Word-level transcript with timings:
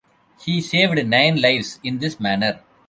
He 0.43 0.61
saved 0.61 1.05
nine 1.05 1.39
lives 1.39 1.79
in 1.83 1.99
this 1.99 2.19
manner. 2.19 2.61